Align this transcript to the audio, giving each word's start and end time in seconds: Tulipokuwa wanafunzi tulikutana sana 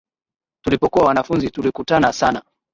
Tulipokuwa 0.63 1.05
wanafunzi 1.05 1.49
tulikutana 1.49 2.13
sana 2.13 2.41